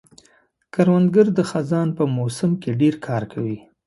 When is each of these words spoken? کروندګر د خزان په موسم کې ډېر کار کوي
کروندګر 0.73 1.27
د 1.37 1.39
خزان 1.49 1.87
په 1.97 2.03
موسم 2.17 2.51
کې 2.61 2.69
ډېر 2.81 2.95
کار 3.07 3.23
کوي 3.33 3.57